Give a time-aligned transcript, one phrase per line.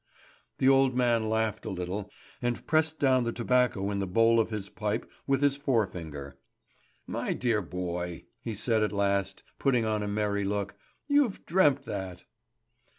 [0.57, 2.09] The old man laughed a little,
[2.41, 6.39] and pressed down the tobacco in the bowl of his pipe with his fore finger.
[7.05, 10.73] "My dear boy," he said at last, putting on a merry look,
[11.07, 12.23] "you've dreamt that."